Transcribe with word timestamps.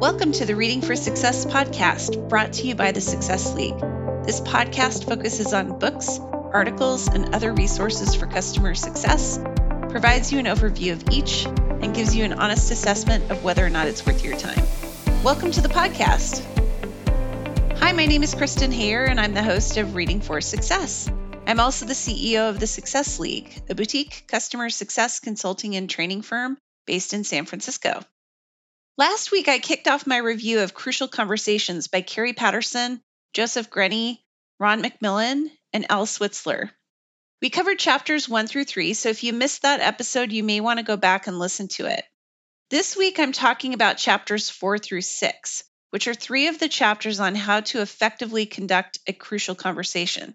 Welcome 0.00 0.32
to 0.32 0.46
the 0.46 0.56
Reading 0.56 0.80
for 0.80 0.96
Success 0.96 1.44
podcast, 1.44 2.30
brought 2.30 2.54
to 2.54 2.66
you 2.66 2.74
by 2.74 2.90
the 2.90 3.02
Success 3.02 3.52
League. 3.52 3.78
This 4.24 4.40
podcast 4.40 5.04
focuses 5.04 5.52
on 5.52 5.78
books, 5.78 6.18
articles, 6.18 7.06
and 7.06 7.34
other 7.34 7.52
resources 7.52 8.14
for 8.14 8.26
customer 8.26 8.74
success, 8.74 9.38
provides 9.90 10.32
you 10.32 10.38
an 10.38 10.46
overview 10.46 10.92
of 10.92 11.04
each, 11.10 11.44
and 11.44 11.94
gives 11.94 12.16
you 12.16 12.24
an 12.24 12.32
honest 12.32 12.70
assessment 12.70 13.30
of 13.30 13.44
whether 13.44 13.62
or 13.62 13.68
not 13.68 13.88
it's 13.88 14.06
worth 14.06 14.24
your 14.24 14.38
time. 14.38 14.64
Welcome 15.22 15.50
to 15.50 15.60
the 15.60 15.68
podcast. 15.68 16.46
Hi, 17.76 17.92
my 17.92 18.06
name 18.06 18.22
is 18.22 18.34
Kristen 18.34 18.72
Hayer, 18.72 19.04
and 19.04 19.20
I'm 19.20 19.34
the 19.34 19.42
host 19.42 19.76
of 19.76 19.94
Reading 19.94 20.22
for 20.22 20.40
Success. 20.40 21.10
I'm 21.46 21.60
also 21.60 21.84
the 21.84 21.92
CEO 21.92 22.48
of 22.48 22.58
the 22.58 22.66
Success 22.66 23.18
League, 23.18 23.52
a 23.68 23.74
boutique 23.74 24.24
customer 24.28 24.70
success 24.70 25.20
consulting 25.20 25.76
and 25.76 25.90
training 25.90 26.22
firm 26.22 26.56
based 26.86 27.12
in 27.12 27.22
San 27.22 27.44
Francisco. 27.44 28.00
Last 28.98 29.32
week, 29.32 29.48
I 29.48 29.58
kicked 29.58 29.88
off 29.88 30.06
my 30.06 30.18
review 30.18 30.60
of 30.60 30.74
Crucial 30.74 31.08
Conversations 31.08 31.88
by 31.88 32.02
Kerry 32.02 32.32
Patterson, 32.32 33.00
Joseph 33.32 33.70
Grenny, 33.70 34.18
Ron 34.58 34.82
McMillan, 34.82 35.50
and 35.72 35.86
Al 35.90 36.06
Switzler. 36.06 36.70
We 37.40 37.48
covered 37.48 37.78
chapters 37.78 38.28
one 38.28 38.46
through 38.46 38.64
three, 38.64 38.92
so 38.92 39.08
if 39.08 39.24
you 39.24 39.32
missed 39.32 39.62
that 39.62 39.80
episode, 39.80 40.32
you 40.32 40.44
may 40.44 40.60
want 40.60 40.78
to 40.78 40.84
go 40.84 40.96
back 40.96 41.26
and 41.26 41.38
listen 41.38 41.68
to 41.68 41.86
it. 41.86 42.04
This 42.68 42.96
week, 42.96 43.18
I'm 43.18 43.32
talking 43.32 43.72
about 43.72 43.96
chapters 43.96 44.50
four 44.50 44.76
through 44.78 45.00
six, 45.00 45.64
which 45.90 46.06
are 46.06 46.14
three 46.14 46.48
of 46.48 46.58
the 46.58 46.68
chapters 46.68 47.20
on 47.20 47.34
how 47.34 47.60
to 47.60 47.80
effectively 47.80 48.44
conduct 48.44 48.98
a 49.06 49.12
crucial 49.12 49.54
conversation. 49.54 50.34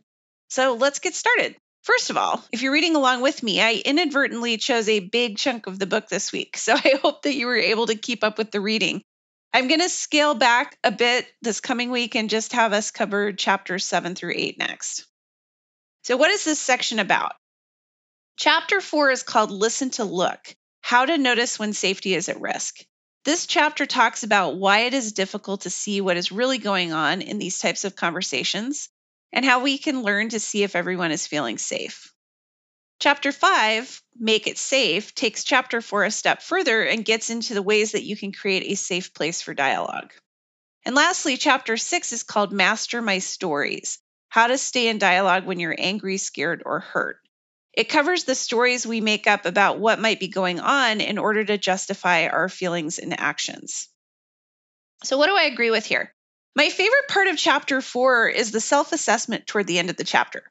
So 0.50 0.74
let's 0.74 1.00
get 1.00 1.14
started. 1.14 1.56
First 1.86 2.10
of 2.10 2.18
all, 2.18 2.44
if 2.52 2.64
you're 2.64 2.74
reading 2.74 2.96
along 2.96 3.22
with 3.22 3.44
me, 3.44 3.62
I 3.62 3.74
inadvertently 3.86 4.58
chose 4.58 4.90
a 4.90 5.02
big 5.02 5.38
chunk 5.38 5.68
of 5.68 5.78
the 5.78 5.86
book 5.86 6.10
this 6.10 6.32
week. 6.32 6.58
So 6.66 6.74
I 6.74 7.00
hope 7.00 7.22
that 7.22 7.36
you 7.36 7.46
were 7.46 7.56
able 7.56 7.86
to 7.86 7.96
keep 7.96 8.24
up 8.24 8.40
with 8.40 8.50
the 8.50 8.60
reading. 8.60 9.04
I'm 9.54 9.68
going 9.68 9.82
to 9.82 9.90
scale 9.90 10.34
back 10.34 10.80
a 10.84 10.92
bit 10.92 11.28
this 11.44 11.62
coming 11.62 11.92
week 11.92 12.16
and 12.16 12.28
just 12.28 12.54
have 12.54 12.74
us 12.74 12.90
cover 12.90 13.34
chapters 13.34 13.86
seven 13.86 14.16
through 14.16 14.34
eight 14.36 14.58
next. 14.58 15.06
So, 16.06 16.18
what 16.18 16.32
is 16.32 16.44
this 16.44 16.60
section 16.60 16.98
about? 16.98 17.34
Chapter 18.36 18.82
four 18.82 19.12
is 19.12 19.22
called 19.22 19.52
Listen 19.52 19.92
to 19.92 20.06
Look 20.06 20.56
How 20.82 21.06
to 21.06 21.20
Notice 21.20 21.60
When 21.60 21.74
Safety 21.74 22.16
is 22.16 22.30
at 22.30 22.42
Risk. 22.42 22.80
This 23.26 23.46
chapter 23.46 23.86
talks 23.86 24.24
about 24.24 24.58
why 24.58 24.80
it 24.80 24.96
is 24.96 25.14
difficult 25.14 25.62
to 25.62 25.70
see 25.70 26.02
what 26.02 26.18
is 26.18 26.32
really 26.32 26.58
going 26.58 26.94
on 26.94 27.22
in 27.22 27.38
these 27.38 27.60
types 27.60 27.86
of 27.86 27.96
conversations 27.96 28.90
and 29.36 29.44
how 29.44 29.60
we 29.60 29.78
can 29.78 30.02
learn 30.02 30.30
to 30.30 30.40
see 30.40 30.64
if 30.64 30.78
everyone 30.78 31.12
is 31.12 31.28
feeling 31.28 31.58
safe. 31.58 32.12
Chapter 33.02 33.34
5, 33.34 34.02
Make 34.18 34.48
It 34.48 34.58
Safe, 34.58 35.14
takes 35.14 35.44
chapter 35.44 35.82
4 35.82 36.06
a 36.06 36.12
step 36.12 36.42
further 36.42 36.82
and 36.82 37.04
gets 37.04 37.30
into 37.30 37.54
the 37.54 37.62
ways 37.62 37.92
that 37.92 38.06
you 38.06 38.16
can 38.16 38.32
create 38.32 38.64
a 38.64 38.76
safe 38.76 39.14
place 39.14 39.42
for 39.42 39.54
dialogue. 39.54 40.14
And 40.86 40.96
lastly, 40.96 41.36
chapter 41.36 41.76
6 41.76 42.14
is 42.14 42.24
called 42.24 42.54
Master 42.54 43.02
My 43.02 43.20
Stories 43.20 44.00
How 44.30 44.48
to 44.48 44.58
Stay 44.58 44.88
in 44.88 45.00
Dialogue 45.00 45.46
When 45.46 45.60
You're 45.60 45.76
Angry, 45.78 46.18
Scared, 46.18 46.64
or 46.66 46.80
Hurt. 46.80 47.18
It 47.74 47.90
covers 47.90 48.24
the 48.24 48.36
stories 48.36 48.88
we 48.88 49.02
make 49.02 49.28
up 49.28 49.46
about 49.46 49.80
what 49.80 50.00
might 50.00 50.22
be 50.22 50.30
going 50.30 50.62
on 50.62 51.02
in 51.02 51.18
order 51.18 51.44
to 51.44 51.58
justify 51.58 52.28
our 52.28 52.48
feelings 52.48 53.00
and 53.00 53.20
actions. 53.20 53.90
So, 55.04 55.18
what 55.18 55.28
do 55.28 55.36
I 55.36 55.44
agree 55.44 55.72
with 55.72 55.86
here? 55.86 56.15
My 56.56 56.70
favorite 56.70 57.10
part 57.10 57.28
of 57.28 57.38
chapter 57.38 57.82
four 57.82 58.30
is 58.30 58.52
the 58.52 58.62
self 58.62 58.94
assessment 58.94 59.46
toward 59.46 59.68
the 59.68 59.78
end 59.78 59.90
of 59.90 59.98
the 59.98 60.06
chapter. 60.06 60.44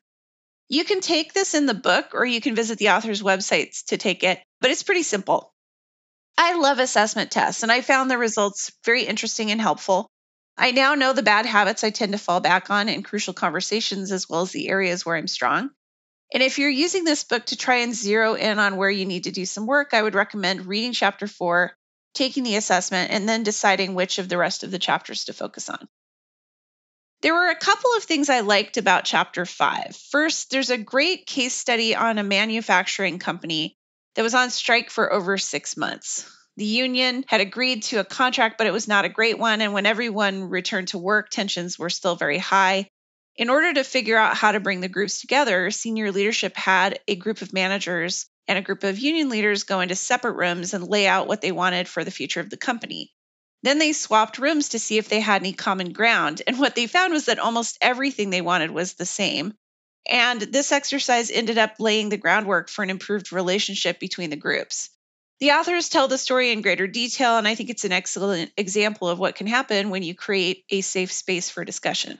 You 0.69 0.85
can 0.85 1.01
take 1.01 1.33
this 1.33 1.55
in 1.55 1.65
the 1.65 1.73
book 1.73 2.11
or 2.13 2.27
you 2.27 2.43
can 2.43 2.55
visit 2.55 2.79
the 2.79 2.91
author's 2.91 3.23
websites 3.23 3.87
to 3.87 3.97
take 3.97 4.23
it, 4.23 4.43
but 4.61 4.71
it's 4.71 4.83
pretty 4.83 5.03
simple. 5.03 5.55
I 6.37 6.55
love 6.55 6.79
assessment 6.79 7.31
tests 7.31 7.63
and 7.63 7.73
I 7.73 7.81
found 7.81 8.11
the 8.11 8.19
results 8.19 8.73
very 8.85 9.05
interesting 9.05 9.51
and 9.51 9.61
helpful. 9.61 10.11
I 10.59 10.73
now 10.73 10.95
know 10.95 11.15
the 11.15 11.23
bad 11.23 11.47
habits 11.47 11.85
I 11.85 11.91
tend 11.91 12.13
to 12.13 12.19
fall 12.19 12.41
back 12.41 12.71
on 12.71 12.91
in 12.91 13.03
crucial 13.03 13.33
conversations 13.33 14.13
as 14.13 14.29
well 14.29 14.43
as 14.43 14.53
the 14.53 14.69
areas 14.69 15.07
where 15.07 15.17
I'm 15.17 15.27
strong. 15.27 15.71
And 16.35 16.43
if 16.43 16.59
you're 16.59 16.69
using 16.69 17.05
this 17.05 17.25
book 17.25 17.47
to 17.47 17.57
try 17.57 17.77
and 17.77 17.95
zero 17.95 18.35
in 18.35 18.59
on 18.59 18.77
where 18.77 18.91
you 18.91 19.07
need 19.07 19.25
to 19.25 19.33
do 19.33 19.47
some 19.47 19.67
work, 19.67 19.95
I 19.95 20.03
would 20.03 20.15
recommend 20.15 20.67
reading 20.67 20.93
chapter 20.93 21.27
four 21.27 21.77
taking 22.15 22.45
the 22.45 22.57
assessment, 22.57 23.11
and 23.11 23.29
then 23.29 23.43
deciding 23.43 23.95
which 23.95 24.19
of 24.19 24.29
the 24.29 24.39
rest 24.39 24.65
of 24.65 24.71
the 24.71 24.79
chapters 24.79 25.27
to 25.27 25.33
focus 25.33 25.69
on. 25.69 25.89
There 27.23 27.35
were 27.35 27.49
a 27.49 27.57
couple 27.57 27.91
of 27.97 28.05
things 28.05 28.29
I 28.29 28.41
liked 28.41 28.77
about 28.77 29.05
chapter 29.05 29.47
five. 29.47 29.97
First, 30.11 30.51
there's 30.51 30.71
a 30.71 30.79
great 30.79 31.27
case 31.27 31.55
study 31.55 31.95
on 31.95 32.19
a 32.19 32.23
manufacturing 32.23 33.19
company 33.19 33.77
that 34.15 34.23
was 34.23 34.35
on 34.35 34.51
strike 34.51 34.91
for 34.91 35.13
over 35.13 35.39
six 35.39 35.77
months. 35.77 36.31
The 36.57 36.65
union 36.65 37.25
had 37.27 37.41
agreed 37.41 37.85
to 37.85 37.99
a 37.99 38.05
contract, 38.05 38.59
but 38.59 38.67
it 38.67 38.73
was 38.73 38.87
not 38.87 39.05
a 39.05 39.09
great 39.09 39.39
one. 39.39 39.61
And 39.61 39.73
when 39.73 39.87
everyone 39.87 40.45
returned 40.45 40.89
to 40.89 40.99
work, 40.99 41.31
tensions 41.31 41.79
were 41.79 41.91
still 41.91 42.15
very 42.15 42.39
high. 42.39 42.89
In 43.37 43.51
order 43.51 43.73
to 43.73 43.83
figure 43.83 44.17
out 44.17 44.37
how 44.37 44.53
to 44.53 44.61
bring 44.61 44.81
the 44.81 44.89
groups 44.89 45.21
together, 45.21 45.71
senior 45.71 46.13
leadership 46.13 46.57
had 46.57 47.01
a 47.09 47.17
group 47.17 47.43
of 47.43 47.53
managers 47.53 48.27
and 48.47 48.59
a 48.59 48.63
group 48.63 48.85
of 48.85 48.99
union 48.99 49.29
leaders 49.29 49.65
go 49.65 49.81
into 49.81 49.95
separate 49.95 50.37
rooms 50.37 50.75
and 50.75 50.87
lay 50.87 51.07
out 51.07 51.27
what 51.27 51.41
they 51.41 51.53
wanted 51.53 51.89
for 51.89 52.05
the 52.05 52.11
future 52.11 52.41
of 52.41 52.51
the 52.51 52.57
company. 52.57 53.13
Then 53.63 53.79
they 53.79 53.93
swapped 53.93 54.39
rooms 54.39 54.71
to 54.71 54.79
see 54.79 54.99
if 54.99 55.09
they 55.09 55.21
had 55.21 55.41
any 55.41 55.55
common 55.55 55.93
ground. 55.93 56.43
And 56.47 56.59
what 56.59 56.75
they 56.75 56.87
found 56.87 57.15
was 57.15 57.27
that 57.27 57.39
almost 57.39 57.79
everything 57.81 58.31
they 58.31 58.43
wanted 58.43 58.71
was 58.71 58.95
the 58.95 59.07
same. 59.07 59.55
And 60.07 60.41
this 60.41 60.71
exercise 60.71 61.31
ended 61.31 61.57
up 61.57 61.77
laying 61.79 62.11
the 62.11 62.19
groundwork 62.19 62.69
for 62.69 62.83
an 62.83 62.91
improved 62.91 63.33
relationship 63.33 63.99
between 63.99 64.29
the 64.29 64.37
groups. 64.37 64.91
The 65.41 65.53
authors 65.53 65.89
tell 65.89 66.09
the 66.09 66.19
story 66.19 66.53
in 66.53 66.61
greater 66.61 66.87
detail, 66.87 67.39
and 67.39 67.49
I 67.49 67.55
think 67.55 67.71
it's 67.71 67.85
an 67.85 67.93
excellent 67.93 68.53
example 68.57 69.09
of 69.09 69.19
what 69.19 69.35
can 69.35 69.47
happen 69.47 69.91
when 69.91 70.03
you 70.03 70.15
create 70.15 70.65
a 70.71 70.83
safe 70.83 71.13
space 71.13 71.49
for 71.49 71.65
discussion. 71.65 72.19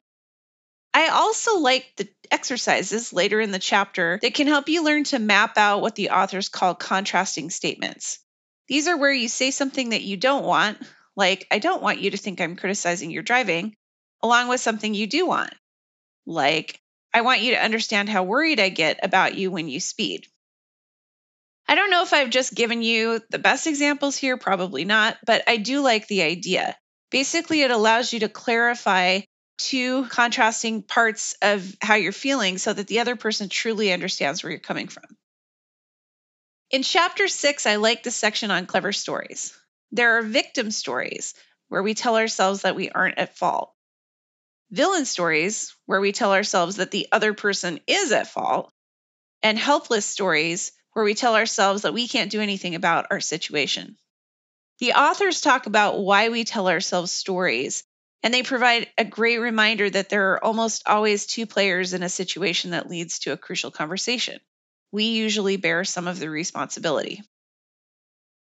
I 0.95 1.09
also 1.09 1.59
like 1.59 1.91
the 1.97 2.09
exercises 2.31 3.13
later 3.13 3.41
in 3.41 3.51
the 3.51 3.59
chapter 3.59 4.21
that 4.23 4.35
can 4.35 4.47
help 4.47 4.69
you 4.69 4.85
learn 4.85 5.03
to 5.05 5.19
map 5.19 5.59
out 5.59 5.83
what 5.83 5.97
the 5.97 6.11
authors 6.11 6.49
call 6.49 6.77
contrasting 6.77 7.51
statements. 7.51 8.21
These 8.69 8.87
are 8.87 8.97
where 8.97 9.13
you 9.13 9.29
say 9.29 9.51
something 9.51 9.91
that 9.91 10.03
you 10.03 10.17
don't 10.17 10.45
want, 10.45 10.79
like, 11.17 11.49
I 11.51 11.59
don't 11.59 11.83
want 11.83 12.01
you 12.01 12.13
to 12.13 12.17
think 12.17 12.41
I'm 12.41 12.55
criticizing 12.55 13.11
your 13.11 13.25
driving, 13.25 13.75
along 14.23 14.49
with 14.49 14.61
something 14.61 14.95
you 14.95 15.09
do 15.09 15.27
want, 15.27 15.53
like, 16.27 16.81
I 17.13 17.23
want 17.23 17.43
you 17.43 17.53
to 17.53 17.63
understand 17.63 18.09
how 18.09 18.23
worried 18.23 18.61
I 18.61 18.69
get 18.69 19.01
about 19.03 19.35
you 19.35 19.51
when 19.51 19.69
you 19.69 19.81
speed. 19.81 20.27
I 21.67 21.75
don't 21.75 21.91
know 21.91 22.03
if 22.03 22.13
I've 22.13 22.31
just 22.31 22.55
given 22.55 22.83
you 22.83 23.21
the 23.31 23.39
best 23.39 23.67
examples 23.67 24.17
here, 24.17 24.37
probably 24.37 24.85
not, 24.85 25.17
but 25.27 25.43
I 25.47 25.57
do 25.57 25.81
like 25.81 26.07
the 26.07 26.23
idea. 26.23 26.77
Basically, 27.11 27.63
it 27.63 27.71
allows 27.71 28.13
you 28.13 28.21
to 28.21 28.29
clarify 28.29 29.21
two 29.59 30.07
contrasting 30.07 30.83
parts 30.83 31.37
of 31.43 31.75
how 31.81 31.95
you're 31.95 32.13
feeling 32.13 32.59
so 32.59 32.73
that 32.73 32.87
the 32.87 33.01
other 33.01 33.17
person 33.17 33.49
truly 33.49 33.93
understands 33.93 34.43
where 34.43 34.51
you're 34.51 34.61
coming 34.61 34.89
from. 34.89 35.05
In 36.71 36.83
chapter 36.83 37.29
six, 37.29 37.67
I 37.67 37.77
like 37.77 38.03
the 38.03 38.11
section 38.11 38.51
on 38.51 38.67
clever 38.67 38.93
stories. 38.93 39.57
There 39.93 40.19
are 40.19 40.23
victim 40.23 40.71
stories 40.71 41.35
where 41.69 41.83
we 41.83 41.95
tell 41.95 42.17
ourselves 42.17 42.63
that 42.63 42.77
we 42.77 42.91
aren't 42.91 43.19
at 43.19 43.37
fault, 43.37 43.73
villain 44.71 45.05
stories 45.05 45.77
where 45.87 46.01
we 46.01 46.13
tell 46.13 46.33
ourselves 46.33 46.77
that 46.77 46.91
the 46.91 47.07
other 47.13 47.33
person 47.33 47.81
is 47.87 48.13
at 48.13 48.27
fault, 48.27 48.73
and 49.43 49.59
helpless 49.59 50.07
stories 50.07 50.73
where 50.95 51.05
we 51.05 51.15
tell 51.15 51.37
ourselves 51.37 51.83
that 51.83 51.95
we 51.95 52.09
can't 52.09 52.31
do 52.31 52.41
anything 52.41 52.75
about 52.75 53.07
our 53.11 53.21
situation. 53.21 53.97
The 54.81 54.95
authors 54.95 55.41
talk 55.41 55.67
about 55.67 56.01
why 56.01 56.31
we 56.31 56.45
tell 56.45 56.69
ourselves 56.69 57.13
stories 57.13 57.85
and 58.25 58.33
they 58.33 58.43
provide 58.43 58.89
a 58.97 59.05
great 59.05 59.37
reminder 59.37 59.89
that 59.89 60.09
there 60.09 60.33
are 60.33 60.43
almost 60.43 60.83
always 60.87 61.27
two 61.27 61.45
players 61.45 61.93
in 61.93 62.03
a 62.03 62.09
situation 62.09 62.71
that 62.71 62.89
leads 62.89 63.19
to 63.21 63.33
a 63.33 63.37
crucial 63.37 63.71
conversation. 63.71 64.41
We 64.91 65.05
usually 65.05 65.59
bear 65.59 65.85
some 65.85 66.09
of 66.09 66.19
the 66.19 66.31
responsibility. 66.31 67.23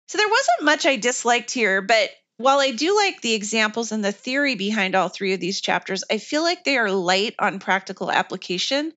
So 0.09 0.19
there 0.19 0.29
wasn't 0.29 0.65
much 0.65 0.85
I 0.85 0.97
disliked 0.97 1.51
here, 1.51 1.81
but 1.81 2.11
while 2.37 2.59
I 2.59 2.73
do 2.73 2.95
like 2.95 3.23
the 3.23 3.33
examples 3.33 3.91
and 3.91 4.05
the 4.05 4.13
theory 4.13 4.55
behind 4.55 4.95
all 4.95 5.09
three 5.09 5.33
of 5.33 5.41
these 5.41 5.63
chapters, 5.63 6.05
I 6.11 6.19
feel 6.19 6.43
like 6.43 6.65
they 6.65 6.77
are 6.77 6.91
light 6.91 7.35
on 7.39 7.59
practical 7.59 8.13
application 8.13 8.93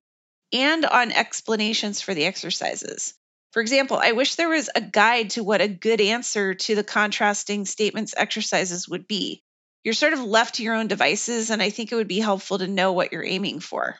and 0.52 0.84
on 0.84 1.12
explanations 1.12 2.02
for 2.02 2.12
the 2.12 2.26
exercises. 2.26 3.14
For 3.52 3.62
example, 3.62 3.96
I 3.96 4.12
wish 4.12 4.34
there 4.34 4.50
was 4.50 4.68
a 4.74 4.82
guide 4.82 5.30
to 5.30 5.42
what 5.42 5.62
a 5.62 5.68
good 5.68 6.02
answer 6.02 6.52
to 6.52 6.74
the 6.74 6.84
contrasting 6.84 7.64
statements 7.64 8.12
exercises 8.14 8.86
would 8.86 9.08
be 9.08 9.42
you're 9.84 9.94
sort 9.94 10.12
of 10.12 10.24
left 10.24 10.56
to 10.56 10.62
your 10.62 10.74
own 10.74 10.86
devices, 10.86 11.50
and 11.50 11.62
I 11.62 11.70
think 11.70 11.92
it 11.92 11.94
would 11.94 12.08
be 12.08 12.18
helpful 12.18 12.58
to 12.58 12.66
know 12.66 12.92
what 12.92 13.12
you're 13.12 13.24
aiming 13.24 13.60
for. 13.60 13.96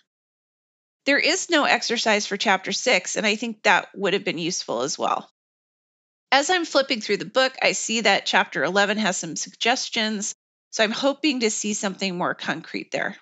There 1.07 1.19
is 1.19 1.49
no 1.49 1.65
exercise 1.65 2.27
for 2.27 2.37
chapter 2.37 2.73
six, 2.73 3.17
and 3.17 3.27
I 3.27 3.37
think 3.37 3.63
that 3.63 3.89
would 3.95 4.13
have 4.13 4.25
been 4.25 4.39
useful 4.39 4.83
as 4.83 4.99
well. 4.99 5.31
As 6.31 6.51
I'm 6.51 6.67
flipping 6.67 7.01
through 7.01 7.17
the 7.17 7.25
book, 7.25 7.55
I 7.63 7.73
see 7.73 8.03
that 8.03 8.27
chapter 8.27 8.63
11 8.63 8.99
has 8.99 9.17
some 9.17 9.35
suggestions, 9.35 10.35
so 10.71 10.85
I'm 10.85 10.91
hoping 10.91 11.41
to 11.41 11.51
see 11.51 11.73
something 11.73 12.19
more 12.19 12.35
concrete 12.35 12.91
there. 12.91 13.17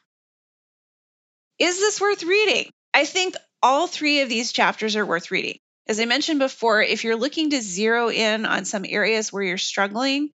Is 1.59 1.79
this 1.79 2.01
worth 2.01 2.25
reading? 2.25 2.71
I 2.93 3.05
think 3.05 3.37
all 3.63 3.87
three 3.87 4.21
of 4.23 4.29
these 4.29 4.53
chapters 4.53 4.97
are 4.97 5.07
worth 5.07 5.31
reading. 5.31 5.59
As 5.87 6.01
I 6.01 6.05
mentioned 6.05 6.41
before, 6.41 6.83
if 6.83 7.05
you're 7.05 7.15
looking 7.17 7.51
to 7.51 7.61
zero 7.63 8.11
in 8.11 8.45
on 8.45 8.65
some 8.65 8.85
areas 8.87 9.33
where 9.33 9.45
you're 9.45 9.59
struggling, 9.59 10.31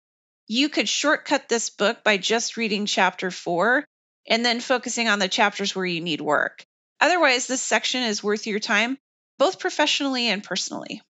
you 0.52 0.68
could 0.68 0.90
shortcut 0.90 1.48
this 1.48 1.70
book 1.70 2.04
by 2.04 2.18
just 2.18 2.58
reading 2.58 2.86
chapter 2.86 3.32
four 3.32 3.86
and 4.28 4.44
then 4.44 4.60
focusing 4.60 5.08
on 5.08 5.18
the 5.18 5.30
chapters 5.30 5.74
where 5.74 5.86
you 5.86 6.02
need 6.02 6.20
work. 6.20 6.66
Otherwise, 7.00 7.48
this 7.48 7.62
section 7.62 8.04
is 8.04 8.22
worth 8.22 8.46
your 8.46 8.60
time, 8.60 8.98
both 9.40 9.60
professionally 9.60 10.28
and 10.28 10.44
personally. 10.44 11.02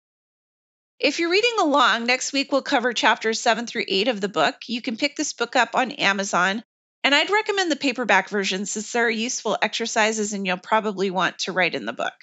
If 0.99 1.17
you're 1.17 1.31
reading 1.31 1.55
along, 1.59 2.05
next 2.05 2.33
week 2.33 2.51
we'll 2.51 2.61
cover 2.61 2.93
chapters 2.93 3.39
seven 3.39 3.65
through 3.65 3.85
eight 3.88 4.07
of 4.07 4.21
the 4.21 4.29
book. 4.29 4.57
You 4.67 4.79
can 4.79 4.95
pick 4.95 5.15
this 5.15 5.33
book 5.33 5.55
up 5.55 5.71
on 5.73 5.89
Amazon, 5.93 6.61
and 7.03 7.15
I'd 7.15 7.31
recommend 7.31 7.71
the 7.71 7.75
paperback 7.75 8.29
version 8.29 8.67
since 8.67 8.91
there 8.91 9.07
are 9.07 9.09
useful 9.09 9.57
exercises 9.59 10.33
and 10.33 10.45
you'll 10.45 10.57
probably 10.57 11.09
want 11.09 11.39
to 11.39 11.51
write 11.51 11.73
in 11.73 11.85
the 11.85 11.93
book. 11.93 12.13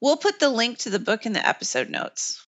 We'll 0.00 0.16
put 0.16 0.40
the 0.40 0.48
link 0.48 0.78
to 0.78 0.90
the 0.90 0.98
book 0.98 1.26
in 1.26 1.32
the 1.32 1.46
episode 1.46 1.90
notes. 1.90 2.43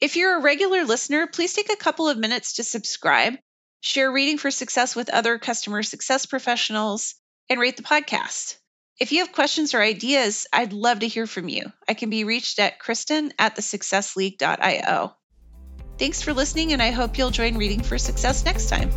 If 0.00 0.16
you're 0.16 0.38
a 0.38 0.42
regular 0.42 0.84
listener, 0.84 1.26
please 1.26 1.52
take 1.52 1.70
a 1.70 1.76
couple 1.76 2.08
of 2.08 2.16
minutes 2.16 2.54
to 2.54 2.64
subscribe, 2.64 3.34
share 3.82 4.10
Reading 4.10 4.38
for 4.38 4.50
Success 4.50 4.96
with 4.96 5.10
other 5.10 5.38
customer 5.38 5.82
success 5.82 6.24
professionals, 6.24 7.16
and 7.50 7.60
rate 7.60 7.76
the 7.76 7.82
podcast. 7.82 8.56
If 8.98 9.12
you 9.12 9.18
have 9.18 9.32
questions 9.32 9.74
or 9.74 9.82
ideas, 9.82 10.46
I'd 10.52 10.72
love 10.72 11.00
to 11.00 11.08
hear 11.08 11.26
from 11.26 11.48
you. 11.48 11.70
I 11.86 11.92
can 11.92 12.08
be 12.08 12.24
reached 12.24 12.58
at 12.58 12.78
kristen 12.78 13.32
at 13.38 13.56
thesuccessleague.io. 13.56 15.12
Thanks 15.98 16.22
for 16.22 16.32
listening, 16.32 16.72
and 16.72 16.82
I 16.82 16.92
hope 16.92 17.18
you'll 17.18 17.30
join 17.30 17.58
Reading 17.58 17.82
for 17.82 17.98
Success 17.98 18.42
next 18.44 18.70
time. 18.70 18.90